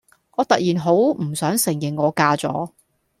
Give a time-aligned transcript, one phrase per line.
[0.31, 2.71] 我突然好唔想承認我嫁咗